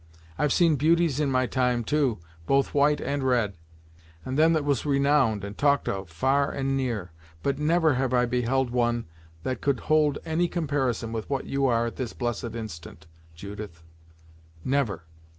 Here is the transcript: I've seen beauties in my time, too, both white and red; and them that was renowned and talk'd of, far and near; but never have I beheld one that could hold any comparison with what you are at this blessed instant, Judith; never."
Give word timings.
I've 0.35 0.51
seen 0.51 0.77
beauties 0.77 1.19
in 1.19 1.29
my 1.29 1.45
time, 1.45 1.83
too, 1.83 2.17
both 2.47 2.73
white 2.73 2.99
and 2.99 3.21
red; 3.21 3.53
and 4.25 4.35
them 4.35 4.53
that 4.53 4.65
was 4.65 4.83
renowned 4.83 5.43
and 5.43 5.55
talk'd 5.55 5.87
of, 5.87 6.09
far 6.09 6.49
and 6.51 6.75
near; 6.75 7.11
but 7.43 7.59
never 7.59 7.93
have 7.93 8.11
I 8.11 8.25
beheld 8.25 8.71
one 8.71 9.05
that 9.43 9.61
could 9.61 9.81
hold 9.81 10.17
any 10.25 10.47
comparison 10.47 11.11
with 11.11 11.29
what 11.29 11.45
you 11.45 11.67
are 11.67 11.85
at 11.85 11.97
this 11.97 12.13
blessed 12.13 12.55
instant, 12.55 13.05
Judith; 13.35 13.83
never." 14.65 15.03